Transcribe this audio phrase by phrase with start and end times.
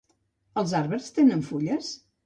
[0.61, 1.97] Els arbres tenen fulles?